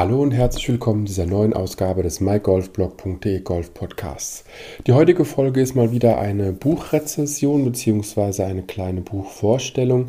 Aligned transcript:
Hallo 0.00 0.22
und 0.22 0.30
herzlich 0.30 0.66
willkommen 0.66 1.06
zu 1.06 1.12
dieser 1.12 1.26
neuen 1.26 1.52
Ausgabe 1.52 2.02
des 2.02 2.20
mygolfblog.de 2.20 3.40
Golf 3.40 3.74
Podcasts. 3.74 4.44
Die 4.86 4.94
heutige 4.94 5.26
Folge 5.26 5.60
ist 5.60 5.74
mal 5.74 5.92
wieder 5.92 6.18
eine 6.18 6.54
Buchrezession 6.54 7.66
bzw. 7.66 8.44
eine 8.44 8.62
kleine 8.62 9.02
Buchvorstellung. 9.02 10.08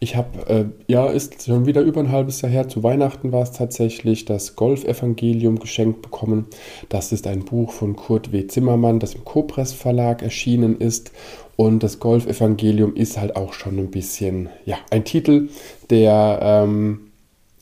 Ich 0.00 0.16
habe, 0.16 0.48
äh, 0.48 0.64
ja, 0.90 1.08
ist 1.08 1.44
schon 1.44 1.66
wieder 1.66 1.82
über 1.82 2.00
ein 2.00 2.12
halbes 2.12 2.40
Jahr 2.40 2.50
her, 2.50 2.68
zu 2.68 2.82
Weihnachten 2.82 3.30
war 3.30 3.42
es 3.42 3.52
tatsächlich, 3.52 4.24
das 4.24 4.56
Golf-Evangelium 4.56 5.58
geschenkt 5.58 6.00
bekommen. 6.00 6.46
Das 6.88 7.12
ist 7.12 7.26
ein 7.26 7.44
Buch 7.44 7.72
von 7.72 7.94
Kurt 7.94 8.32
W. 8.32 8.46
Zimmermann, 8.46 9.00
das 9.00 9.16
im 9.16 9.26
Copress 9.26 9.74
Verlag 9.74 10.22
erschienen 10.22 10.78
ist. 10.78 11.12
Und 11.56 11.82
das 11.82 12.00
Golf-Evangelium 12.00 12.96
ist 12.96 13.20
halt 13.20 13.36
auch 13.36 13.52
schon 13.52 13.78
ein 13.78 13.90
bisschen, 13.90 14.48
ja, 14.64 14.78
ein 14.90 15.04
Titel, 15.04 15.50
der... 15.90 16.38
Ähm, 16.40 17.05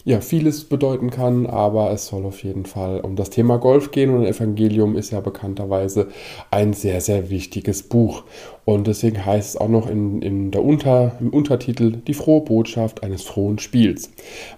ja, 0.05 0.21
vieles 0.21 0.65
bedeuten 0.65 1.11
kann, 1.11 1.47
aber 1.47 1.91
es 1.91 2.09
soll 2.09 2.27
auf 2.27 2.43
jeden 2.45 2.67
Fall 2.67 3.01
um 3.01 3.17
das 3.17 3.31
Thema 3.31 3.57
Golf 3.57 3.91
gehen 3.91 4.15
und 4.15 4.27
Evangelium 4.27 4.97
ist 4.97 5.11
ja 5.11 5.21
bekannterweise 5.21 6.09
ein 6.51 6.75
sehr, 6.75 7.01
sehr 7.01 7.31
wichtiges 7.31 7.83
Buch. 7.85 8.25
Und 8.65 8.87
deswegen 8.87 9.25
heißt 9.25 9.51
es 9.51 9.57
auch 9.57 9.69
noch 9.69 9.89
in, 9.89 10.23
in 10.23 10.51
der 10.51 10.65
Unter, 10.65 11.17
im 11.21 11.31
Untertitel 11.31 11.99
die 12.07 12.15
frohe 12.15 12.41
Botschaft 12.41 13.03
eines 13.03 13.23
frohen 13.23 13.59
Spiels. 13.59 14.11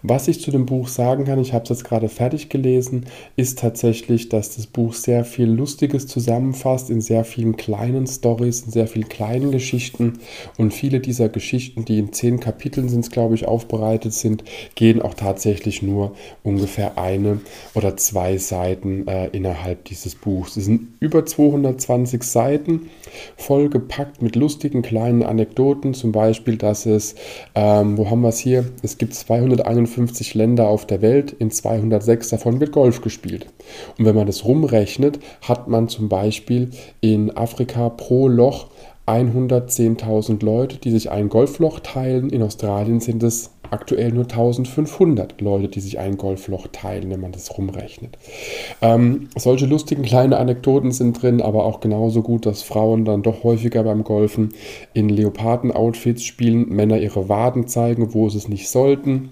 Was 0.03 0.29
ich 0.29 0.41
zu 0.41 0.51
dem 0.51 0.67
Buch 0.67 0.89
sagen 0.89 1.25
kann, 1.25 1.41
ich 1.41 1.53
habe 1.53 1.65
es 1.65 1.71
jetzt 1.71 1.85
gerade 1.85 2.09
fertig 2.09 2.49
gelesen, 2.49 3.07
ist 3.35 3.59
tatsächlich, 3.59 4.29
dass 4.29 4.55
das 4.55 4.69
Buch 4.69 4.95
sehr 4.95 5.25
viel 5.25 5.49
Lustiges 5.49 6.07
zusammenfasst 6.07 6.89
in 6.89 7.01
sehr 7.01 7.25
vielen 7.25 7.57
kleinen 7.57 8.07
Stories, 8.07 8.63
in 8.63 8.71
sehr 8.71 8.87
vielen 8.87 9.09
kleinen 9.09 9.51
Geschichten. 9.51 10.21
Und 10.57 10.73
viele 10.73 11.01
dieser 11.01 11.29
Geschichten, 11.29 11.85
die 11.85 11.99
in 11.99 12.13
zehn 12.13 12.39
Kapiteln 12.39 12.89
sind, 12.89 13.11
glaube 13.11 13.35
ich, 13.35 13.49
aufbereitet 13.49 14.13
sind, 14.13 14.45
gehen 14.77 15.03
auch 15.03 15.15
tatsächlich 15.15 15.83
nur 15.83 16.13
ungefähr 16.45 16.97
eine 16.97 17.41
oder 17.75 17.97
zwei 17.97 18.39
Seiten 18.39 19.09
äh, 19.09 19.29
innerhalb 19.29 19.85
dieses 19.87 20.15
Buchs. 20.15 20.57
Es 20.57 20.67
sind 20.67 20.89
über 21.01 21.27
220 21.27 22.23
Seiten, 22.23 22.91
vollgepackt 23.37 23.96
gepackt 23.97 24.21
mit 24.21 24.37
lustigen 24.37 24.83
kleinen 24.83 25.23
Anekdoten, 25.23 25.95
zum 25.95 26.13
Beispiel, 26.13 26.59
dass 26.59 26.85
es, 26.85 27.15
ähm, 27.55 27.97
wo 27.97 28.11
haben 28.11 28.21
wir 28.21 28.29
es 28.29 28.39
hier? 28.39 28.67
Es 28.83 28.99
gibt 28.99 29.15
251 29.15 30.35
Länder 30.35 30.69
auf 30.69 30.87
der 30.87 31.01
Welt, 31.01 31.33
in 31.33 31.51
206 31.51 32.29
davon 32.29 32.61
wird 32.61 32.73
Golf 32.73 33.01
gespielt. 33.01 33.47
Und 33.99 34.05
wenn 34.05 34.15
man 34.15 34.27
das 34.27 34.45
rumrechnet, 34.45 35.19
hat 35.41 35.69
man 35.69 35.89
zum 35.89 36.11
Beispiel 36.11 36.71
in 37.01 37.35
Afrika 37.35 37.89
pro 37.89 38.29
Loch 38.29 38.67
110.000 39.07 40.45
Leute, 40.45 40.79
die 40.79 40.91
sich 40.91 41.11
ein 41.11 41.29
Golfloch 41.29 41.81
teilen. 41.81 42.29
In 42.31 42.43
Australien 42.43 43.01
sind 43.01 43.23
es 43.23 43.51
aktuell 43.71 44.13
nur 44.13 44.25
1500 44.25 45.41
Leute, 45.41 45.69
die 45.69 45.81
sich 45.81 45.99
ein 45.99 46.17
Golfloch 46.17 46.69
teilen, 46.73 47.11
wenn 47.11 47.21
man 47.21 47.33
das 47.33 47.57
rumrechnet. 47.57 48.19
Ähm, 48.83 49.29
solche 49.37 49.67
lustigen 49.67 50.03
kleinen 50.03 50.33
Anekdoten 50.33 50.93
sind 50.93 51.21
drin, 51.21 51.41
aber 51.41 51.65
auch 51.65 51.81
genauso 51.81 52.23
gut, 52.23 52.47
dass 52.47 52.63
Frauen 52.63 53.05
dann 53.05 53.23
doch 53.23 53.45
häufiger 53.45 53.83
beim 53.85 54.05
Golfen 54.05 54.55
in 54.93 55.09
Leoparden-Outfits 55.09 56.25
spielen, 56.25 56.69
Männer 56.69 56.99
ihre 56.99 57.29
Waden 57.29 57.69
zeigen, 57.69 58.15
wo 58.15 58.29
sie 58.29 58.39
es 58.39 58.49
nicht 58.49 58.69
sollten. 58.69 59.31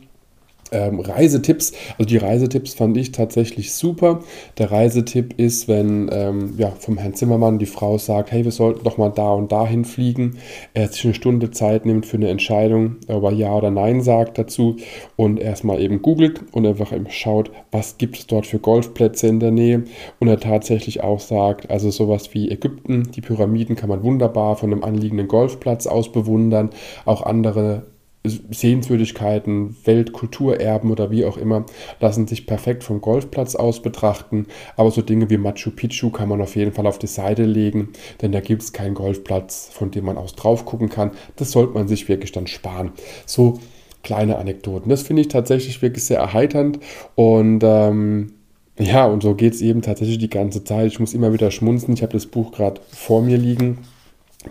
Ähm, 0.73 1.01
Reisetipps, 1.01 1.73
also 1.99 2.09
die 2.09 2.17
Reisetipps 2.17 2.75
fand 2.75 2.97
ich 2.97 3.13
tatsächlich 3.13 3.73
super. 3.73 4.21
Der 4.59 4.71
Reisetipp 4.71 5.39
ist, 5.39 5.69
wenn 5.69 6.09
ähm, 6.13 6.55
ja, 6.57 6.71
vom 6.71 6.99
Herrn 6.99 7.15
Zimmermann 7.15 7.59
die 7.59 7.67
Frau 7.67 7.99
sagt, 7.99 8.33
hey, 8.33 8.45
wir 8.45 8.53
sollten 8.53 8.85
doch 8.85 8.99
mal 8.99 9.11
da 9.11 9.33
und 9.33 9.53
dahin 9.53 9.85
fliegen, 9.85 10.39
er 10.73 10.89
sich 10.89 11.05
eine 11.05 11.15
Stunde 11.15 11.51
Zeit 11.51 11.87
nimmt 11.87 12.07
für 12.07 12.17
eine 12.17 12.29
Entscheidung, 12.29 12.97
ob 13.09 13.25
er 13.25 13.33
Ja 13.33 13.55
oder 13.55 13.71
Nein 13.71 14.01
sagt 14.01 14.39
dazu 14.39 14.77
und 15.17 15.39
erstmal 15.39 15.81
eben 15.81 16.03
googelt 16.03 16.41
und 16.53 16.67
einfach 16.67 16.93
eben 16.93 17.11
schaut, 17.11 17.51
was 17.71 17.99
gibt 17.99 18.17
es 18.17 18.27
dort 18.27 18.47
für 18.47 18.59
Golfplätze 18.59 19.27
in 19.27 19.41
der 19.41 19.51
Nähe. 19.51 19.85
Und 20.19 20.29
er 20.29 20.41
tatsächlich 20.41 21.03
auch 21.03 21.21
sagt, 21.21 21.71
also 21.71 21.91
sowas 21.91 22.35
wie 22.35 22.51
Ägypten, 22.51 23.11
die 23.15 23.21
Pyramiden 23.21 23.77
kann 23.77 23.89
man 23.89 24.03
wunderbar 24.03 24.57
von 24.57 24.73
einem 24.73 24.85
anliegenden 24.85 25.29
Golfplatz 25.29 25.87
aus 25.87 26.11
bewundern, 26.11 26.71
auch 27.05 27.23
andere 27.23 27.83
Sehenswürdigkeiten, 28.27 29.77
Weltkulturerben 29.85 30.91
oder 30.91 31.11
wie 31.11 31.27
auch 31.27 31.37
immer, 31.37 31.67
lassen 32.01 32.27
sich 32.27 32.47
perfekt 32.47 32.83
vom 32.83 33.03
Golfplatz 33.03 33.55
aus 33.55 33.83
betrachten. 33.83 34.47
Aber 34.77 34.91
so 34.91 35.03
Dinge 35.03 35.29
wie 35.29 35.37
Machu 35.37 35.71
Picchu 35.71 36.11
kann 36.11 36.31
man 36.31 36.41
auf 36.41 36.57
jeden 36.57 36.73
Fall 36.73 36.87
auf 36.87 36.99
die 36.99 37.07
Seite 37.07 37.45
legen, 37.45 37.91
denn 38.23 38.33
da 38.33 38.41
gibt 38.41 38.63
es 38.63 38.73
keinen 38.73 38.95
Golfplatz, 38.95 39.69
von 39.71 39.91
dem 39.91 40.07
man 40.07 40.17
aus 40.17 40.35
drauf 40.35 40.65
gucken 40.65 40.89
kann. 40.89 41.11
Das 41.37 41.51
sollte 41.51 41.75
man 41.75 41.87
sich 41.87 42.09
wirklich 42.09 42.33
dann 42.33 42.47
sparen. 42.47 42.93
So 43.27 43.61
kleine 44.03 44.39
Anekdoten. 44.39 44.89
Das 44.89 45.03
finde 45.03 45.23
ich 45.23 45.29
tatsächlich 45.29 45.83
wirklich 45.83 46.05
sehr 46.05 46.19
erheiternd 46.19 46.79
und 47.15 47.61
ähm, 47.63 48.33
ja, 48.79 49.07
und 49.07 49.23
so 49.23 49.35
geht 49.35 49.55
es 49.55 49.61
eben 49.61 49.83
tatsächlich 49.83 50.19
die 50.19 50.31
ganze 50.31 50.65
Zeit. 50.65 50.89
Ich 50.89 50.99
muss 50.99 51.15
immer 51.15 51.33
wieder 51.33 51.53
schmunzen. 51.53 51.95
Ich 51.95 52.03
habe 52.03 52.13
das 52.13 52.27
Buch 52.27 52.51
gerade 52.51 52.81
vor 52.91 53.23
mir 53.23 53.37
liegen, 53.37 53.79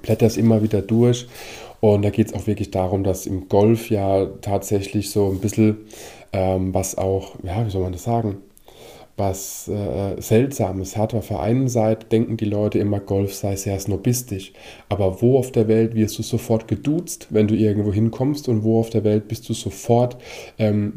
blätter 0.02 0.26
es 0.26 0.38
immer 0.38 0.64
wieder 0.64 0.82
durch. 0.82 1.28
Und 1.80 2.04
da 2.04 2.10
geht 2.10 2.28
es 2.28 2.34
auch 2.34 2.48
wirklich 2.48 2.72
darum, 2.72 3.04
dass 3.04 3.26
im 3.26 3.50
Golf 3.50 3.90
ja 3.90 4.26
tatsächlich 4.42 5.12
so 5.12 5.30
ein 5.30 5.40
bisschen, 5.40 5.78
ähm, 6.32 6.74
was 6.74 6.98
auch, 6.98 7.36
ja, 7.44 7.66
wie 7.66 7.70
soll 7.70 7.84
man 7.84 7.92
das 7.92 8.04
sagen, 8.04 8.38
was 9.16 9.68
äh, 9.68 10.20
Seltsames 10.20 10.98
hat. 10.98 11.14
Auf 11.14 11.28
der 11.28 11.40
einen 11.40 11.68
Seite 11.68 12.08
denken 12.08 12.36
die 12.36 12.46
Leute 12.46 12.80
immer, 12.80 13.00
Golf 13.00 13.34
sei 13.36 13.56
sehr 13.56 13.80
snobistisch. 13.80 14.54
Aber 14.90 15.22
wo 15.22 15.38
auf 15.38 15.52
der 15.52 15.68
Welt 15.68 15.94
wirst 15.94 16.18
du 16.18 16.24
sofort 16.24 16.68
geduzt, 16.68 17.28
wenn 17.30 17.48
du 17.48 17.56
irgendwo 17.56 17.94
hinkommst? 17.94 18.50
Und 18.50 18.64
wo 18.64 18.80
auf 18.80 18.90
der 18.90 19.04
Welt 19.04 19.28
bist 19.28 19.48
du 19.48 19.54
sofort 19.54 20.18
ähm, 20.58 20.94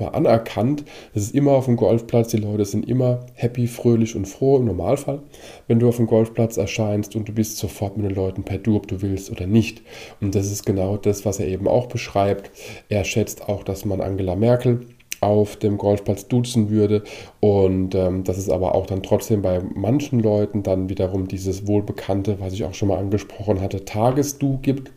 mal, 0.00 0.08
anerkannt? 0.08 0.84
Das 1.14 1.22
ist 1.22 1.34
immer 1.34 1.52
auf 1.52 1.66
dem 1.66 1.76
Golfplatz. 1.76 2.30
Die 2.30 2.38
Leute 2.38 2.64
sind 2.64 2.88
immer 2.88 3.20
happy, 3.34 3.68
fröhlich 3.68 4.16
und 4.16 4.26
froh 4.26 4.56
im 4.56 4.64
Normalfall, 4.64 5.20
wenn 5.68 5.78
du 5.78 5.88
auf 5.88 5.96
dem 5.96 6.06
Golfplatz 6.06 6.56
erscheinst 6.56 7.14
und 7.14 7.28
du 7.28 7.32
bist 7.32 7.58
sofort 7.58 7.96
mit 7.96 8.06
den 8.06 8.16
Leuten 8.16 8.42
per 8.42 8.58
Du, 8.58 8.76
ob 8.76 8.88
du 8.88 9.00
willst 9.00 9.30
oder 9.30 9.46
nicht. 9.46 9.82
Und 10.20 10.34
das 10.34 10.50
ist 10.50 10.66
genau 10.66 10.96
das, 10.96 11.24
was 11.24 11.38
er 11.38 11.46
eben 11.46 11.68
auch 11.68 11.86
beschreibt. 11.86 12.50
Er 12.88 13.04
schätzt 13.04 13.48
auch, 13.48 13.62
dass 13.62 13.84
man 13.84 14.00
Angela 14.00 14.34
Merkel 14.34 14.80
auf 15.20 15.56
dem 15.56 15.78
Golfplatz 15.78 16.28
duzen 16.28 16.70
würde. 16.70 17.02
Und 17.40 17.94
ähm, 17.94 18.24
dass 18.24 18.38
es 18.38 18.48
aber 18.48 18.74
auch 18.74 18.86
dann 18.86 19.02
trotzdem 19.02 19.42
bei 19.42 19.60
manchen 19.74 20.20
Leuten 20.20 20.62
dann 20.62 20.88
wiederum 20.88 21.28
dieses 21.28 21.66
wohlbekannte, 21.66 22.38
was 22.40 22.52
ich 22.52 22.64
auch 22.64 22.74
schon 22.74 22.88
mal 22.88 22.98
angesprochen 22.98 23.60
hatte, 23.60 23.84
Tagesdu 23.84 24.58
gibt. 24.62 24.90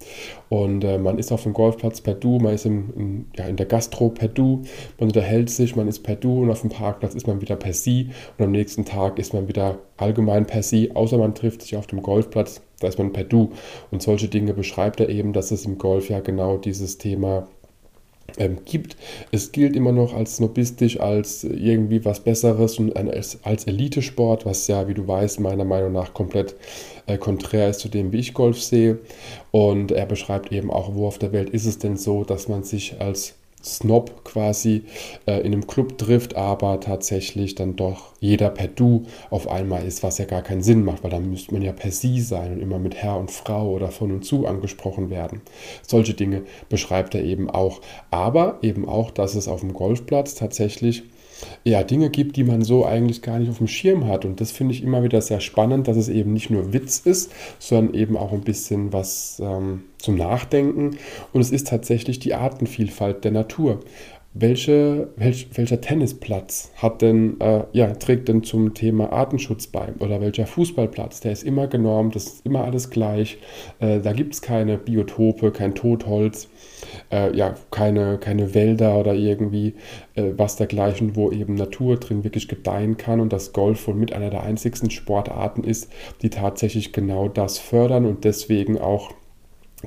Und 0.49 0.83
äh, 0.83 0.97
man 0.97 1.17
ist 1.17 1.31
auf 1.31 1.43
dem 1.43 1.53
Golfplatz 1.53 2.01
per 2.01 2.13
Du, 2.13 2.37
man 2.39 2.53
ist 2.53 2.65
im, 2.65 2.93
in, 2.95 3.25
ja, 3.35 3.45
in 3.45 3.55
der 3.55 3.65
Gastro 3.65 4.09
per 4.09 4.27
Du, 4.27 4.61
man 4.99 5.09
unterhält 5.09 5.49
sich, 5.49 5.75
man 5.75 5.87
ist 5.87 5.99
per 6.03 6.15
Du 6.15 6.43
und 6.43 6.51
auf 6.51 6.61
dem 6.61 6.69
Parkplatz 6.69 7.15
ist 7.15 7.27
man 7.27 7.41
wieder 7.41 7.55
per 7.55 7.73
Sie 7.73 8.09
und 8.37 8.45
am 8.45 8.51
nächsten 8.51 8.85
Tag 8.85 9.17
ist 9.19 9.33
man 9.33 9.47
wieder 9.47 9.79
allgemein 9.97 10.45
per 10.45 10.63
Sie, 10.63 10.95
außer 10.95 11.17
man 11.17 11.33
trifft 11.33 11.63
sich 11.63 11.75
auf 11.75 11.87
dem 11.87 12.01
Golfplatz, 12.01 12.61
da 12.79 12.87
ist 12.87 12.99
man 12.99 13.13
per 13.13 13.23
Du. 13.23 13.51
Und 13.91 14.03
solche 14.03 14.27
Dinge 14.27 14.53
beschreibt 14.53 14.99
er 14.99 15.09
eben, 15.09 15.33
dass 15.33 15.51
es 15.51 15.65
im 15.65 15.77
Golf 15.77 16.09
ja 16.09 16.19
genau 16.19 16.57
dieses 16.57 16.97
Thema 16.97 17.47
ähm, 18.37 18.59
gibt. 18.65 18.95
Es 19.31 19.51
gilt 19.51 19.75
immer 19.75 19.91
noch 19.91 20.13
als 20.13 20.37
snobistisch, 20.37 20.99
als 20.99 21.43
irgendwie 21.43 22.03
was 22.05 22.21
Besseres 22.21 22.79
und 22.79 22.95
als, 22.95 23.39
als 23.43 23.65
Elitesport, 23.65 24.45
was 24.45 24.67
ja, 24.67 24.87
wie 24.87 24.93
du 24.93 25.07
weißt, 25.07 25.39
meiner 25.39 25.65
Meinung 25.65 25.93
nach 25.93 26.13
komplett 26.13 26.55
äh, 27.05 27.17
konträr 27.17 27.69
ist 27.69 27.79
zu 27.79 27.89
dem, 27.89 28.11
wie 28.11 28.19
ich 28.19 28.33
Golf 28.33 28.61
sehe. 28.61 28.99
Und 29.51 29.91
er 29.91 30.05
beschreibt 30.05 30.51
eben 30.51 30.71
auch, 30.71 30.95
wo 30.95 31.07
auf 31.07 31.17
der 31.17 31.31
Welt 31.31 31.49
ist 31.49 31.65
es 31.65 31.77
denn 31.77 31.97
so, 31.97 32.23
dass 32.23 32.47
man 32.47 32.63
sich 32.63 32.99
als 32.99 33.35
Snob 33.63 34.23
quasi 34.23 34.83
äh, 35.25 35.39
in 35.39 35.53
einem 35.53 35.67
Club 35.67 35.97
trifft, 35.97 36.35
aber 36.35 36.79
tatsächlich 36.79 37.55
dann 37.55 37.75
doch 37.75 38.13
jeder 38.19 38.49
per 38.49 38.67
Du 38.67 39.03
auf 39.29 39.47
einmal 39.47 39.85
ist, 39.85 40.03
was 40.03 40.17
ja 40.17 40.25
gar 40.25 40.41
keinen 40.41 40.63
Sinn 40.63 40.83
macht, 40.83 41.03
weil 41.03 41.11
dann 41.11 41.29
müsste 41.29 41.53
man 41.53 41.61
ja 41.61 41.71
per 41.71 41.91
Sie 41.91 42.21
sein 42.21 42.53
und 42.53 42.61
immer 42.61 42.79
mit 42.79 42.95
Herr 42.95 43.17
und 43.17 43.31
Frau 43.31 43.69
oder 43.71 43.89
von 43.89 44.11
und 44.11 44.25
zu 44.25 44.45
angesprochen 44.45 45.09
werden. 45.09 45.41
Solche 45.87 46.13
Dinge 46.13 46.43
beschreibt 46.69 47.15
er 47.15 47.23
eben 47.23 47.49
auch. 47.49 47.81
Aber 48.11 48.59
eben 48.61 48.87
auch, 48.87 49.11
dass 49.11 49.35
es 49.35 49.47
auf 49.47 49.61
dem 49.61 49.73
Golfplatz 49.73 50.35
tatsächlich 50.35 51.03
ja, 51.63 51.83
Dinge 51.83 52.09
gibt, 52.09 52.35
die 52.35 52.43
man 52.43 52.61
so 52.61 52.85
eigentlich 52.85 53.21
gar 53.21 53.39
nicht 53.39 53.49
auf 53.49 53.57
dem 53.57 53.67
Schirm 53.67 54.07
hat. 54.07 54.25
Und 54.25 54.41
das 54.41 54.51
finde 54.51 54.73
ich 54.73 54.83
immer 54.83 55.03
wieder 55.03 55.21
sehr 55.21 55.39
spannend, 55.39 55.87
dass 55.87 55.97
es 55.97 56.09
eben 56.09 56.33
nicht 56.33 56.49
nur 56.49 56.73
Witz 56.73 56.99
ist, 56.99 57.31
sondern 57.59 57.93
eben 57.95 58.17
auch 58.17 58.31
ein 58.31 58.41
bisschen 58.41 58.93
was 58.93 59.41
ähm, 59.43 59.83
zum 59.97 60.15
Nachdenken. 60.15 60.97
Und 61.31 61.41
es 61.41 61.51
ist 61.51 61.67
tatsächlich 61.67 62.19
die 62.19 62.33
Artenvielfalt 62.33 63.23
der 63.23 63.31
Natur. 63.31 63.79
Welche, 64.35 65.09
welch, 65.15 65.47
welcher 65.53 65.79
Tennisplatz 65.79 66.71
hat 66.75 67.01
denn, 67.03 67.39
äh, 67.39 67.63
ja, 67.71 67.93
trägt 67.93 68.27
denn 68.27 68.43
zum 68.43 68.73
Thema 68.73 69.13
Artenschutz 69.13 69.67
bei? 69.67 69.93
Oder 69.99 70.21
welcher 70.21 70.47
Fußballplatz? 70.47 71.19
Der 71.19 71.31
ist 71.31 71.43
immer 71.43 71.67
genormt, 71.67 72.15
das 72.15 72.25
ist 72.25 72.45
immer 72.45 72.63
alles 72.63 72.89
gleich. 72.89 73.37
Äh, 73.79 73.99
da 73.99 74.11
gibt 74.13 74.33
es 74.33 74.41
keine 74.41 74.77
Biotope, 74.79 75.51
kein 75.51 75.75
Totholz, 75.75 76.49
äh, 77.11 77.35
ja, 77.35 77.53
keine, 77.69 78.17
keine 78.17 78.55
Wälder 78.55 78.97
oder 78.97 79.13
irgendwie 79.13 79.75
äh, 80.15 80.31
was 80.35 80.55
dergleichen, 80.55 81.15
wo 81.15 81.31
eben 81.31 81.53
Natur 81.53 81.97
drin 81.97 82.23
wirklich 82.23 82.47
gedeihen 82.47 82.97
kann 82.97 83.19
und 83.19 83.31
das 83.31 83.53
Golf 83.53 83.87
wohl 83.87 83.95
mit 83.95 84.13
einer 84.13 84.31
der 84.31 84.43
einzigsten 84.43 84.89
Sportarten 84.89 85.63
ist, 85.63 85.91
die 86.23 86.31
tatsächlich 86.31 86.91
genau 86.91 87.29
das 87.29 87.59
fördern 87.59 88.05
und 88.05 88.23
deswegen 88.23 88.79
auch 88.79 89.11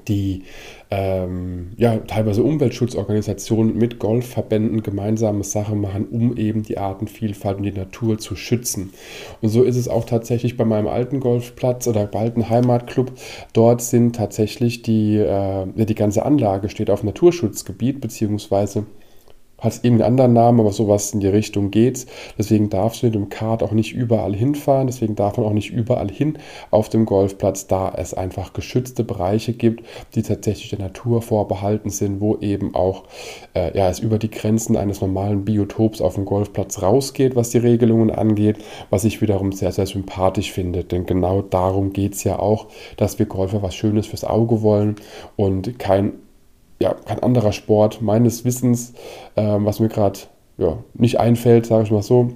die 0.09 0.43
ähm, 0.91 1.73
ja, 1.77 1.97
teilweise 1.97 2.43
Umweltschutzorganisationen 2.43 3.77
mit 3.77 3.99
Golfverbänden 3.99 4.83
gemeinsame 4.83 5.43
Sache 5.43 5.75
machen, 5.75 6.07
um 6.09 6.37
eben 6.37 6.63
die 6.63 6.79
Artenvielfalt 6.79 7.59
und 7.59 7.65
die 7.65 7.73
Natur 7.73 8.19
zu 8.19 8.37
schützen. 8.37 8.93
Und 9.43 9.49
so 9.49 9.63
ist 9.63 9.77
es 9.77 9.89
auch 9.89 10.05
tatsächlich 10.05 10.57
bei 10.57 10.65
meinem 10.65 10.87
alten 10.87 11.21
Golfplatz 11.21 11.89
oder 11.89 12.09
alten 12.15 12.49
Heimatclub. 12.49 13.13
Dort 13.53 13.83
sind 13.83 14.17
tatsächlich 14.17 14.83
die, 14.83 15.17
äh, 15.17 15.67
die 15.75 15.95
ganze 15.95 16.25
Anlage 16.25 16.69
steht 16.69 16.91
auf 16.91 17.03
Naturschutzgebiet, 17.03 18.01
beziehungsweise 18.01 18.87
hat 19.59 19.77
irgendeinen 19.83 20.11
anderen 20.11 20.33
Namen, 20.35 20.61
aber 20.61 20.73
sowas 20.73 21.13
in 21.13 21.21
die 21.21 21.29
Richtung 21.29 21.71
geht's. 21.71 22.07
Deswegen 22.37 22.69
darfst 22.69 23.03
du 23.03 23.07
mit 23.07 23.15
dem 23.15 23.31
Kart 23.31 23.63
auch 23.63 23.73
nicht 23.73 23.95
überall 23.95 24.35
hinfahren. 24.35 24.87
Deswegen 24.87 25.15
darf 25.15 25.37
man 25.37 25.47
auch 25.47 25.53
nicht 25.53 25.71
überall 25.71 26.11
hin 26.11 26.39
auf 26.71 26.89
dem 26.89 27.07
Golfplatz, 27.07 27.67
da 27.67 27.93
es 27.97 28.13
einfach 28.13 28.53
geschützte 28.53 29.03
Bereiche 29.03 29.55
gibt, 29.55 29.85
die 30.15 30.23
tatsächlich 30.23 30.71
der 30.71 30.81
Natur 30.81 31.23
vorbehalten 31.23 31.91
sind, 31.91 32.21
wo 32.21 32.37
eben 32.37 32.75
auch 32.75 33.05
äh, 33.55 33.77
ja, 33.77 33.89
es 33.89 33.99
über 33.99 34.19
die 34.19 34.31
Grenzen 34.31 34.77
eines 34.77 35.01
normalen 35.01 35.45
Biotops 35.45 36.01
auf 36.01 36.15
dem 36.17 36.27
Golfplatz 36.27 36.83
rausgeht, 36.83 37.35
was 37.35 37.51
die 37.51 37.59
Regelungen 37.59 38.11
angeht, 38.11 38.59
was 38.91 39.05
ich 39.05 39.23
wiederum 39.23 39.53
sehr, 39.53 39.73
sehr 39.73 39.87
sympathisch 39.87 40.53
finde. 40.53 40.85
Denn 40.85 41.07
genau 41.07 41.41
darum 41.41 41.93
geht 41.93 42.15
es 42.15 42.25
ja 42.25 42.39
auch, 42.39 42.67
dass 42.99 43.19
wir 43.19 43.27
Golfer 43.27 43.63
was 43.63 43.75
Schönes 43.75 44.07
fürs 44.07 44.25
Auge 44.25 44.63
wollen 44.63 44.97
und 45.37 45.79
kein 45.79 46.13
ja, 46.79 46.95
kein 46.95 47.23
anderer 47.23 47.53
Sport 47.53 48.03
meines 48.03 48.45
Wissens, 48.45 48.93
äh, 49.35 49.43
was 49.43 49.81
mir 49.81 49.89
gerade 49.89 50.21
ja, 50.59 50.79
nicht 50.95 51.21
einfällt, 51.21 51.67
sage 51.67 51.85
ich 51.85 51.91
mal 51.91 52.03
so, 52.03 52.31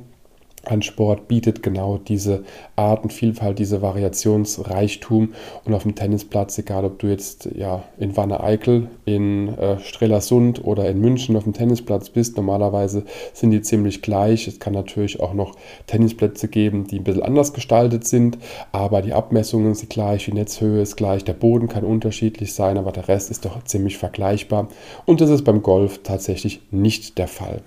an 0.64 0.82
Sport 0.82 1.28
bietet 1.28 1.62
genau 1.62 1.98
diese 1.98 2.44
Artenvielfalt, 2.76 3.58
diese 3.58 3.82
Variationsreichtum. 3.82 5.32
Und 5.64 5.74
auf 5.74 5.84
dem 5.84 5.94
Tennisplatz, 5.94 6.58
egal 6.58 6.84
ob 6.84 6.98
du 6.98 7.06
jetzt 7.06 7.48
ja, 7.54 7.82
in 7.98 8.16
Wanne-Eickel, 8.16 8.88
in 9.04 9.56
äh, 9.58 9.78
Strelasund 9.80 10.64
oder 10.64 10.88
in 10.88 11.00
München 11.00 11.36
auf 11.36 11.44
dem 11.44 11.52
Tennisplatz 11.52 12.10
bist, 12.10 12.36
normalerweise 12.36 13.04
sind 13.32 13.50
die 13.50 13.62
ziemlich 13.62 14.02
gleich. 14.02 14.46
Es 14.46 14.60
kann 14.60 14.74
natürlich 14.74 15.20
auch 15.20 15.34
noch 15.34 15.56
Tennisplätze 15.86 16.48
geben, 16.48 16.86
die 16.86 16.98
ein 16.98 17.04
bisschen 17.04 17.22
anders 17.22 17.52
gestaltet 17.52 18.06
sind, 18.06 18.38
aber 18.72 19.02
die 19.02 19.12
Abmessungen 19.12 19.74
sind 19.74 19.90
gleich, 19.90 20.26
die 20.26 20.32
Netzhöhe 20.32 20.82
ist 20.82 20.96
gleich, 20.96 21.24
der 21.24 21.32
Boden 21.32 21.68
kann 21.68 21.84
unterschiedlich 21.84 22.54
sein, 22.54 22.76
aber 22.76 22.92
der 22.92 23.08
Rest 23.08 23.30
ist 23.30 23.44
doch 23.44 23.64
ziemlich 23.64 23.98
vergleichbar. 23.98 24.68
Und 25.06 25.20
das 25.20 25.30
ist 25.30 25.44
beim 25.44 25.62
Golf 25.62 26.00
tatsächlich 26.02 26.60
nicht 26.70 27.18
der 27.18 27.28
Fall. 27.28 27.62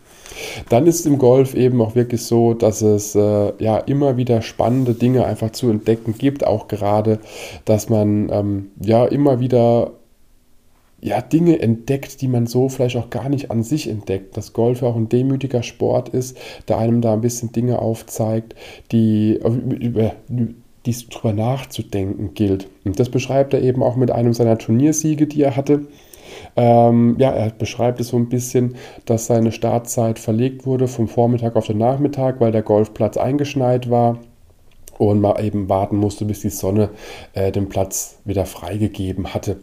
Dann 0.69 0.88
ist 0.88 1.06
im 1.06 1.18
Golf 1.18 1.54
eben 1.54 1.81
auch 1.81 1.95
wirklich 1.95 2.22
so, 2.24 2.54
dass 2.54 2.82
es 2.83 3.15
äh, 3.15 3.53
ja 3.59 3.77
immer 3.77 4.18
wieder 4.18 4.41
spannende 4.41 4.94
Dinge 4.94 5.25
einfach 5.25 5.51
zu 5.51 5.69
entdecken 5.69 6.15
gibt, 6.18 6.45
auch 6.45 6.68
gerade, 6.68 7.19
dass 7.65 7.89
man 7.89 8.30
ähm, 8.31 8.71
ja 8.81 9.06
immer 9.06 9.39
wieder 9.39 9.91
ja, 11.03 11.21
Dinge 11.21 11.59
entdeckt, 11.59 12.21
die 12.21 12.30
man 12.30 12.47
so 12.47 12.69
vielleicht 12.69 12.95
auch 12.95 13.09
gar 13.09 13.27
nicht 13.27 13.51
an 13.51 13.62
sich 13.62 13.89
entdeckt. 13.89 14.38
Dass 14.38 14.53
Golf 14.53 14.81
ja 14.81 14.88
auch 14.88 14.95
ein 14.95 15.09
demütiger 15.09 15.62
Sport 15.62 16.09
ist, 16.09 16.38
der 16.69 16.77
einem 16.77 17.01
da 17.01 17.13
ein 17.13 17.21
bisschen 17.21 17.51
Dinge 17.51 17.80
aufzeigt, 17.80 18.56
die 18.91 19.38
über 19.39 20.13
die 20.85 20.91
es 20.91 21.07
drüber 21.09 21.33
nachzudenken 21.33 22.33
gilt. 22.33 22.68
Und 22.85 23.00
das 23.00 23.09
beschreibt 23.09 23.53
er 23.53 23.62
eben 23.62 23.83
auch 23.83 23.95
mit 23.95 24.12
einem 24.12 24.33
seiner 24.33 24.57
Turniersiege, 24.57 25.27
die 25.27 25.41
er 25.41 25.56
hatte. 25.56 25.88
Ähm, 26.56 27.15
ja, 27.19 27.31
er 27.31 27.51
beschreibt 27.51 28.00
es 28.00 28.09
so 28.09 28.18
ein 28.18 28.30
bisschen, 28.30 28.75
dass 29.06 29.27
seine 29.27 29.51
Startzeit 29.51 30.19
verlegt 30.19 30.65
wurde 30.65 30.88
vom 30.88 31.07
Vormittag 31.07 31.56
auf 31.56 31.68
den 31.68 31.77
Nachmittag, 31.77 32.39
weil 32.39 32.51
der 32.51 32.62
Golfplatz 32.62 33.18
eingeschneit 33.18 33.89
war 33.89 34.19
und 34.97 35.21
man 35.21 35.44
eben 35.44 35.69
warten 35.69 35.97
musste, 35.97 36.25
bis 36.25 36.41
die 36.41 36.50
Sonne 36.50 36.89
äh, 37.33 37.51
den 37.51 37.69
Platz 37.69 38.19
wieder 38.25 38.45
freigegeben 38.45 39.33
hatte. 39.33 39.57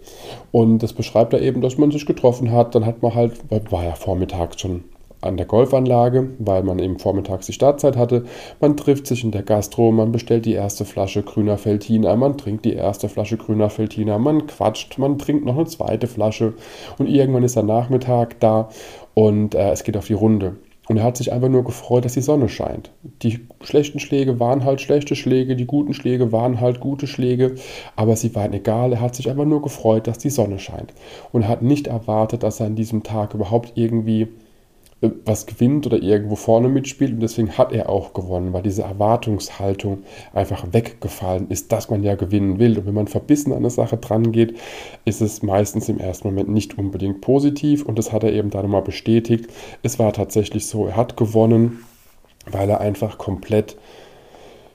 Und 0.50 0.82
das 0.82 0.92
beschreibt 0.92 1.32
er 1.32 1.40
eben, 1.40 1.60
dass 1.60 1.78
man 1.78 1.90
sich 1.90 2.06
getroffen 2.06 2.52
hat. 2.52 2.74
Dann 2.74 2.86
hat 2.86 3.02
man 3.02 3.14
halt, 3.14 3.40
war 3.70 3.84
ja 3.84 3.94
vormittags 3.94 4.60
schon 4.60 4.84
an 5.20 5.36
der 5.36 5.46
Golfanlage, 5.46 6.30
weil 6.38 6.62
man 6.62 6.78
eben 6.78 6.98
vormittags 6.98 7.46
die 7.46 7.52
Startzeit 7.52 7.96
hatte. 7.96 8.24
Man 8.60 8.76
trifft 8.76 9.06
sich 9.06 9.24
in 9.24 9.30
der 9.30 9.42
Gastro, 9.42 9.92
man 9.92 10.12
bestellt 10.12 10.46
die 10.46 10.54
erste 10.54 10.84
Flasche 10.84 11.22
grüner 11.22 11.58
Feltiner, 11.58 12.16
man 12.16 12.38
trinkt 12.38 12.64
die 12.64 12.74
erste 12.74 13.08
Flasche 13.08 13.36
grüner 13.36 13.70
Feltiner, 13.70 14.18
man 14.18 14.46
quatscht, 14.46 14.98
man 14.98 15.18
trinkt 15.18 15.44
noch 15.44 15.56
eine 15.56 15.66
zweite 15.66 16.06
Flasche 16.06 16.54
und 16.98 17.06
irgendwann 17.06 17.42
ist 17.42 17.56
der 17.56 17.62
Nachmittag 17.62 18.40
da 18.40 18.68
und 19.14 19.54
äh, 19.54 19.70
es 19.70 19.84
geht 19.84 19.96
auf 19.96 20.06
die 20.06 20.14
Runde. 20.14 20.56
Und 20.90 20.96
er 20.96 21.04
hat 21.04 21.16
sich 21.16 21.32
einfach 21.32 21.48
nur 21.48 21.62
gefreut, 21.62 22.04
dass 22.04 22.14
die 22.14 22.20
Sonne 22.20 22.48
scheint. 22.48 22.90
Die 23.22 23.46
schlechten 23.60 24.00
Schläge 24.00 24.40
waren 24.40 24.64
halt 24.64 24.80
schlechte 24.80 25.14
Schläge, 25.14 25.54
die 25.54 25.66
guten 25.66 25.94
Schläge 25.94 26.32
waren 26.32 26.60
halt 26.60 26.80
gute 26.80 27.06
Schläge, 27.06 27.54
aber 27.94 28.16
sie 28.16 28.34
waren 28.34 28.52
egal. 28.54 28.94
Er 28.94 29.00
hat 29.00 29.14
sich 29.14 29.30
einfach 29.30 29.44
nur 29.44 29.62
gefreut, 29.62 30.08
dass 30.08 30.18
die 30.18 30.30
Sonne 30.30 30.58
scheint. 30.58 30.92
Und 31.30 31.46
hat 31.46 31.62
nicht 31.62 31.86
erwartet, 31.86 32.42
dass 32.42 32.58
er 32.58 32.66
an 32.66 32.74
diesem 32.74 33.04
Tag 33.04 33.34
überhaupt 33.34 33.74
irgendwie 33.76 34.26
was 35.00 35.46
gewinnt 35.46 35.86
oder 35.86 36.02
irgendwo 36.02 36.36
vorne 36.36 36.68
mitspielt 36.68 37.12
und 37.12 37.20
deswegen 37.20 37.56
hat 37.56 37.72
er 37.72 37.88
auch 37.88 38.12
gewonnen, 38.12 38.52
weil 38.52 38.62
diese 38.62 38.82
Erwartungshaltung 38.82 40.02
einfach 40.34 40.66
weggefallen 40.72 41.48
ist, 41.48 41.72
dass 41.72 41.88
man 41.88 42.02
ja 42.02 42.16
gewinnen 42.16 42.58
will. 42.58 42.78
Und 42.78 42.86
wenn 42.86 42.94
man 42.94 43.08
verbissen 43.08 43.52
an 43.52 43.58
eine 43.58 43.70
Sache 43.70 43.96
dran 43.96 44.30
geht, 44.30 44.58
ist 45.06 45.22
es 45.22 45.42
meistens 45.42 45.88
im 45.88 45.98
ersten 45.98 46.28
Moment 46.28 46.50
nicht 46.50 46.76
unbedingt 46.76 47.22
positiv 47.22 47.86
und 47.86 47.98
das 47.98 48.12
hat 48.12 48.24
er 48.24 48.32
eben 48.32 48.50
da 48.50 48.62
nochmal 48.62 48.82
bestätigt. 48.82 49.46
Es 49.82 49.98
war 49.98 50.12
tatsächlich 50.12 50.66
so, 50.66 50.86
er 50.86 50.96
hat 50.96 51.16
gewonnen, 51.16 51.84
weil 52.50 52.68
er 52.68 52.80
einfach 52.80 53.16
komplett 53.16 53.78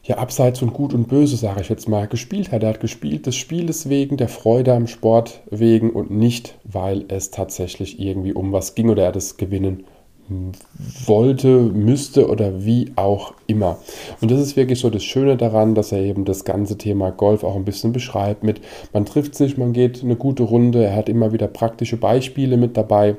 ja, 0.04 0.18
abseits 0.18 0.60
von 0.60 0.72
Gut 0.72 0.94
und 0.94 1.08
Böse, 1.08 1.36
sage 1.36 1.62
ich 1.62 1.70
jetzt 1.70 1.90
mal, 1.90 2.08
gespielt 2.08 2.52
hat. 2.52 2.64
Er 2.64 2.70
hat 2.70 2.80
gespielt 2.80 3.26
des 3.26 3.36
Spieles 3.36 3.90
wegen, 3.90 4.18
der 4.18 4.30
Freude 4.30 4.74
am 4.74 4.88
Sport 4.88 5.42
wegen 5.50 5.90
und 5.92 6.12
nicht, 6.12 6.58
weil 6.64 7.06
es 7.08 7.32
tatsächlich 7.32 8.00
irgendwie 8.00 8.34
um 8.34 8.52
was 8.52 8.76
ging 8.76 8.90
oder 8.90 9.04
er 9.04 9.12
das 9.12 9.38
gewinnen 9.38 9.86
wollte, 11.06 11.48
müsste 11.48 12.28
oder 12.30 12.66
wie 12.66 12.92
auch 12.96 13.34
immer. 13.46 13.78
Und 14.22 14.32
das 14.32 14.40
ist 14.40 14.56
wirklich 14.56 14.80
so 14.80 14.90
das 14.90 15.04
Schöne 15.04 15.38
daran, 15.38 15.76
dass 15.76 15.92
er 15.92 16.00
eben 16.00 16.26
das 16.26 16.46
ganze 16.46 16.78
Thema 16.78 17.12
Golf 17.12 17.44
auch 17.44 17.56
ein 17.56 17.66
bisschen 17.66 17.94
beschreibt 17.94 18.44
mit, 18.44 18.60
man 18.92 19.06
trifft 19.06 19.36
sich, 19.36 19.58
man 19.58 19.74
geht 19.74 20.04
eine 20.04 20.16
gute 20.16 20.44
Runde, 20.44 20.84
er 20.84 20.96
hat 20.96 21.10
immer 21.10 21.32
wieder 21.32 21.48
praktische 21.48 21.98
Beispiele 21.98 22.58
mit 22.58 22.76
dabei, 22.76 23.16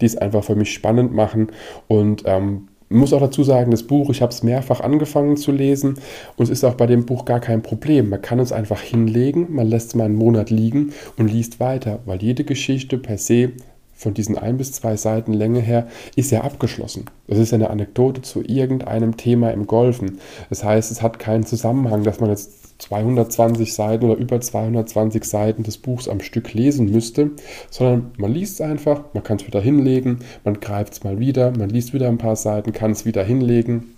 die 0.00 0.06
es 0.06 0.16
einfach 0.16 0.44
für 0.44 0.56
mich 0.56 0.72
spannend 0.72 1.12
machen 1.12 1.48
und 1.88 2.22
ähm, 2.24 2.68
muss 2.88 3.12
auch 3.12 3.20
dazu 3.20 3.42
sagen, 3.42 3.70
das 3.70 3.82
Buch, 3.82 4.10
ich 4.10 4.22
habe 4.22 4.32
es 4.32 4.42
mehrfach 4.42 4.80
angefangen 4.80 5.36
zu 5.36 5.50
lesen 5.50 5.98
und 6.36 6.44
es 6.44 6.50
ist 6.50 6.64
auch 6.64 6.74
bei 6.74 6.86
dem 6.86 7.04
Buch 7.04 7.24
gar 7.24 7.40
kein 7.40 7.62
Problem. 7.62 8.10
Man 8.10 8.22
kann 8.22 8.38
es 8.38 8.52
einfach 8.52 8.80
hinlegen, 8.80 9.48
man 9.50 9.66
lässt 9.66 9.88
es 9.88 9.94
mal 9.96 10.04
einen 10.04 10.14
Monat 10.14 10.50
liegen 10.50 10.92
und 11.18 11.30
liest 11.30 11.58
weiter, 11.58 11.98
weil 12.06 12.22
jede 12.22 12.44
Geschichte 12.44 12.96
per 12.96 13.18
se 13.18 13.52
von 13.96 14.14
diesen 14.14 14.38
ein 14.38 14.58
bis 14.58 14.72
zwei 14.72 14.96
Seiten 14.96 15.32
Länge 15.32 15.60
her 15.60 15.88
ist 16.14 16.30
ja 16.30 16.42
abgeschlossen. 16.42 17.06
Das 17.26 17.38
ist 17.38 17.50
ja 17.50 17.56
eine 17.56 17.70
Anekdote 17.70 18.22
zu 18.22 18.42
irgendeinem 18.42 19.16
Thema 19.16 19.50
im 19.52 19.66
Golfen. 19.66 20.18
Das 20.50 20.62
heißt, 20.62 20.92
es 20.92 21.02
hat 21.02 21.18
keinen 21.18 21.46
Zusammenhang, 21.46 22.04
dass 22.04 22.20
man 22.20 22.30
jetzt 22.30 22.66
220 22.78 23.72
Seiten 23.72 24.04
oder 24.04 24.20
über 24.20 24.38
220 24.38 25.24
Seiten 25.24 25.62
des 25.62 25.78
Buchs 25.78 26.08
am 26.08 26.20
Stück 26.20 26.52
lesen 26.52 26.90
müsste, 26.90 27.30
sondern 27.70 28.12
man 28.18 28.32
liest 28.32 28.54
es 28.54 28.60
einfach, 28.60 29.02
man 29.14 29.22
kann 29.24 29.38
es 29.38 29.46
wieder 29.46 29.62
hinlegen, 29.62 30.18
man 30.44 30.60
greift 30.60 30.92
es 30.92 31.02
mal 31.02 31.18
wieder, 31.18 31.52
man 31.56 31.70
liest 31.70 31.94
wieder 31.94 32.08
ein 32.08 32.18
paar 32.18 32.36
Seiten, 32.36 32.72
kann 32.72 32.90
es 32.90 33.06
wieder 33.06 33.24
hinlegen 33.24 33.95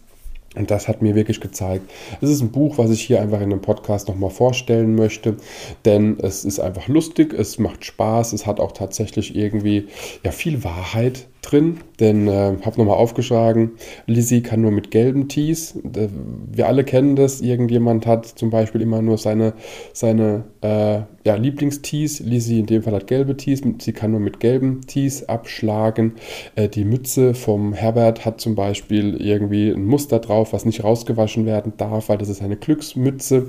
und 0.59 0.71
das 0.71 0.89
hat 0.89 1.03
mir 1.03 1.15
wirklich 1.15 1.41
gezeigt. 1.41 1.91
Es 2.21 2.29
ist 2.29 2.41
ein 2.41 2.51
Buch, 2.51 2.79
was 2.79 2.91
ich 2.91 3.01
hier 3.01 3.21
einfach 3.21 3.39
in 3.39 3.53
einem 3.53 3.63
Podcast 3.63 4.09
nochmal 4.09 4.31
vorstellen 4.31 4.95
möchte, 4.95 5.37
denn 5.85 6.19
es 6.21 6.45
ist 6.45 6.59
einfach 6.59 6.89
lustig, 6.89 7.33
es 7.33 7.59
macht 7.59 7.85
Spaß, 7.85 8.33
es 8.33 8.47
hat 8.47 8.61
auch 8.61 8.73
tatsächlich 8.73 9.37
irgendwie 9.37 9.89
ja, 10.25 10.33
viel 10.33 10.65
Wahrheit 10.65 11.29
drin, 11.43 11.79
denn 12.01 12.27
äh, 12.27 12.57
habe 12.63 12.79
nochmal 12.79 12.97
aufgeschlagen, 12.97 13.73
Lizzie 14.07 14.43
kann 14.43 14.61
nur 14.61 14.71
mit 14.71 14.91
gelben 14.91 15.29
Tees. 15.29 15.77
Äh, 15.77 16.09
wir 16.53 16.67
alle 16.67 16.85
kennen 16.85 17.17
das, 17.17 17.41
irgendjemand 17.41 18.07
hat 18.07 18.27
zum 18.27 18.51
Beispiel 18.51 18.81
immer 18.83 19.03
nur 19.03 19.19
seine, 19.19 19.55
seine 19.93 20.45
äh, 20.63 21.01
ja, 21.25 21.35
Lieblingstees. 21.37 22.21
Lizzie 22.21 22.61
in 22.61 22.67
dem 22.67 22.83
Fall 22.83 22.95
hat 22.95 23.07
gelbe 23.07 23.37
Tees, 23.37 23.63
sie 23.79 23.93
kann 23.93 24.11
nur 24.11 24.21
mit 24.21 24.41
gelben 24.41 24.83
Tees 24.87 25.29
abschlagen. 25.29 26.15
Äh, 26.57 26.69
die 26.69 26.85
Mütze 26.85 27.35
vom 27.35 27.73
Herbert 27.73 28.25
hat 28.25 28.41
zum 28.41 28.55
Beispiel 28.55 29.17
irgendwie 29.21 29.71
ein 29.71 29.85
Muster 29.85 30.19
drauf, 30.19 30.53
was 30.53 30.65
nicht 30.65 30.85
rausgewaschen 30.85 31.47
werden 31.47 31.75
darf, 31.77 32.09
weil 32.09 32.19
das 32.19 32.29
ist 32.29 32.43
eine 32.43 32.57
Glücksmütze. 32.57 33.49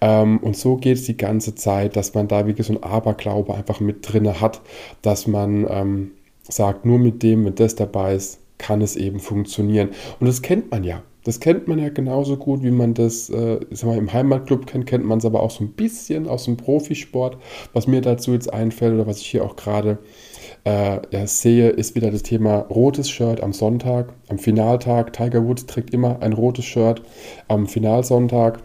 Ähm, 0.00 0.38
und 0.38 0.56
so 0.56 0.76
geht 0.76 0.96
es 0.96 1.04
die 1.04 1.16
ganze 1.16 1.54
Zeit, 1.54 1.96
dass 1.96 2.14
man 2.14 2.28
da 2.28 2.46
wirklich 2.46 2.66
so 2.66 2.74
ein 2.74 2.82
Aberglaube 2.82 3.54
einfach 3.54 3.80
mit 3.80 4.12
drin 4.12 4.40
hat, 4.40 4.60
dass 5.02 5.26
man... 5.26 5.66
Ähm, 5.70 6.10
sagt, 6.50 6.84
nur 6.84 6.98
mit 6.98 7.22
dem, 7.22 7.44
wenn 7.44 7.54
das 7.54 7.74
dabei 7.74 8.14
ist, 8.14 8.40
kann 8.58 8.82
es 8.82 8.96
eben 8.96 9.20
funktionieren. 9.20 9.90
Und 10.20 10.26
das 10.26 10.42
kennt 10.42 10.70
man 10.70 10.84
ja. 10.84 11.02
Das 11.24 11.38
kennt 11.38 11.68
man 11.68 11.78
ja 11.78 11.90
genauso 11.90 12.36
gut, 12.38 12.62
wie 12.62 12.70
man 12.70 12.94
das 12.94 13.28
äh, 13.28 13.60
mal, 13.82 13.98
im 13.98 14.12
Heimatclub 14.12 14.66
kennt, 14.66 14.86
kennt 14.86 15.04
man 15.04 15.18
es 15.18 15.26
aber 15.26 15.42
auch 15.42 15.50
so 15.50 15.64
ein 15.64 15.72
bisschen 15.72 16.26
aus 16.26 16.46
dem 16.46 16.56
Profisport. 16.56 17.36
Was 17.74 17.86
mir 17.86 18.00
dazu 18.00 18.32
jetzt 18.32 18.52
einfällt 18.52 18.94
oder 18.94 19.06
was 19.06 19.20
ich 19.20 19.26
hier 19.26 19.44
auch 19.44 19.56
gerade 19.56 19.98
äh, 20.64 20.98
ja, 21.10 21.26
sehe, 21.26 21.68
ist 21.68 21.94
wieder 21.94 22.10
das 22.10 22.22
Thema 22.22 22.60
rotes 22.70 23.10
Shirt 23.10 23.42
am 23.42 23.52
Sonntag, 23.52 24.14
am 24.28 24.38
Finaltag. 24.38 25.12
Tiger 25.12 25.44
Woods 25.44 25.66
trägt 25.66 25.92
immer 25.92 26.22
ein 26.22 26.32
rotes 26.32 26.64
Shirt 26.64 27.02
am 27.48 27.66
Finalsonntag. 27.66 28.62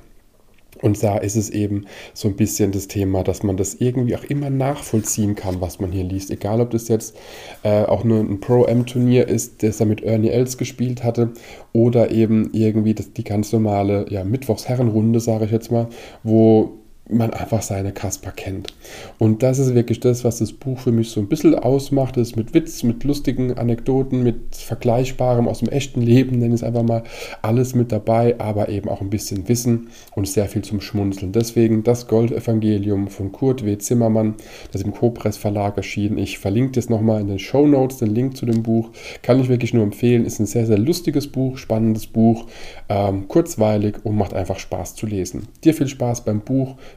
Und 0.82 1.02
da 1.02 1.18
ist 1.18 1.36
es 1.36 1.50
eben 1.50 1.86
so 2.14 2.28
ein 2.28 2.36
bisschen 2.36 2.72
das 2.72 2.88
Thema, 2.88 3.24
dass 3.24 3.44
man 3.44 3.58
das 3.58 3.76
irgendwie 3.76 4.16
auch 4.16 4.24
immer 4.24 4.50
nachvollziehen 4.50 5.36
kann, 5.36 5.62
was 5.62 5.80
man 5.80 5.92
hier 5.92 6.04
liest. 6.04 6.32
Egal, 6.32 6.62
ob 6.62 6.72
das 6.72 6.88
jetzt 6.88 7.16
äh, 7.64 7.84
auch 7.84 8.04
nur 8.04 8.20
ein 8.20 8.40
Pro-M-Turnier 8.40 9.28
ist, 9.28 9.64
das 9.64 9.80
er 9.80 9.86
mit 9.86 10.04
Ernie 10.04 10.30
Els 10.30 10.58
gespielt 10.58 11.04
hatte, 11.04 11.32
oder 11.74 12.12
eben 12.12 12.50
irgendwie 12.54 12.94
das, 12.94 13.14
die 13.14 13.24
ganz 13.24 13.52
normale 13.52 14.06
ja, 14.10 14.24
Mittwochsherrenrunde, 14.24 15.20
sage 15.20 15.46
ich 15.46 15.52
jetzt 15.52 15.72
mal, 15.72 15.88
wo 16.24 16.85
man 17.08 17.32
einfach 17.34 17.62
seine 17.62 17.92
Kasper 17.92 18.32
kennt. 18.32 18.74
Und 19.20 19.44
das 19.44 19.60
ist 19.60 19.76
wirklich 19.76 20.00
das, 20.00 20.24
was 20.24 20.40
das 20.40 20.54
Buch 20.54 20.80
für 20.80 20.92
mich 20.92 21.10
so 21.10 21.20
ein 21.20 21.28
bisschen 21.28 21.54
ausmacht. 21.54 22.18
Das 22.18 22.30
ist 22.30 22.36
mit 22.36 22.54
Witz, 22.54 22.82
mit 22.82 23.04
lustigen 23.04 23.54
Anekdoten, 23.54 24.24
mit 24.24 24.56
Vergleichbarem 24.56 25.48
aus 25.48 25.60
dem 25.60 25.70
echten 25.70 26.02
Leben, 26.02 26.40
nenne 26.40 26.56
ich 26.56 26.62
es 26.62 26.64
einfach 26.64 26.84
mal, 26.84 27.04
alles 27.44 27.76
mit 27.76 27.92
dabei, 27.92 28.40
aber 28.40 28.70
eben 28.70 28.90
auch 28.90 29.02
ein 29.02 29.12
bisschen 29.12 29.48
Wissen 29.48 29.90
und 30.16 30.28
sehr 30.28 30.48
viel 30.48 30.64
zum 30.64 30.82
Schmunzeln. 30.82 31.32
Deswegen 31.32 31.84
das 31.84 32.08
Goldevangelium 32.08 33.08
von 33.08 33.32
Kurt 33.32 33.64
W. 33.66 33.78
Zimmermann, 33.78 34.36
das 34.72 34.82
im 34.82 34.92
Copress 34.92 35.38
Verlag 35.38 35.78
erschienen. 35.78 36.18
Ich 36.18 36.40
verlinke 36.40 36.72
das 36.72 36.90
nochmal 36.90 37.22
in 37.22 37.28
den 37.28 37.40
Show 37.40 37.68
Notes, 37.68 37.98
den 37.98 38.16
Link 38.16 38.36
zu 38.36 38.48
dem 38.48 38.64
Buch. 38.64 38.90
Kann 39.22 39.40
ich 39.40 39.50
wirklich 39.50 39.74
nur 39.74 39.84
empfehlen. 39.84 40.26
Ist 40.26 40.40
ein 40.40 40.48
sehr, 40.48 40.66
sehr 40.66 40.80
lustiges 40.80 41.28
Buch, 41.28 41.58
spannendes 41.58 42.08
Buch, 42.08 42.48
ähm, 42.90 43.28
kurzweilig 43.28 43.98
und 44.04 44.18
macht 44.18 44.34
einfach 44.34 44.58
Spaß 44.58 44.96
zu 44.96 45.06
lesen. 45.06 45.48
Dir 45.64 45.76
viel 45.76 45.88
Spaß 45.88 46.26
beim 46.26 46.42
Buch 46.42 46.76